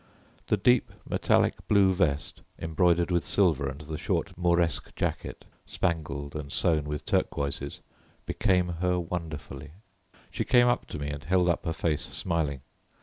The 0.47 0.57
deep 0.57 0.91
metallic 1.07 1.67
blue 1.67 1.93
vest 1.93 2.41
embroidered 2.57 3.11
with 3.11 3.23
silver 3.23 3.69
and 3.69 3.79
the 3.81 3.99
short 3.99 4.35
Mauresque 4.35 4.95
jacket 4.95 5.45
spangled 5.67 6.35
and 6.35 6.51
sewn 6.51 6.85
with 6.85 7.05
turquoises 7.05 7.81
became 8.25 8.69
her 8.81 8.99
wonderfully. 8.99 9.73
She 10.31 10.43
came 10.43 10.67
up 10.67 10.87
to 10.87 10.97
me 10.97 11.11
and 11.11 11.23
held 11.23 11.47
up 11.49 11.65
her 11.67 11.71
face 11.73 12.01
smiling. 12.01 12.61